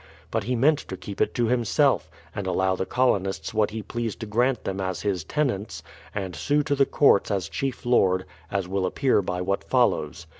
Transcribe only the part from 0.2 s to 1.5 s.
But he meant to keep it to